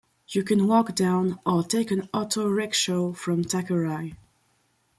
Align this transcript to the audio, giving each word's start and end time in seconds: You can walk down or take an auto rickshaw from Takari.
You 0.29 0.41
can 0.43 0.65
walk 0.67 0.95
down 0.95 1.37
or 1.45 1.61
take 1.63 1.91
an 1.91 2.09
auto 2.11 2.47
rickshaw 2.49 3.13
from 3.13 3.43
Takari. 3.43 4.15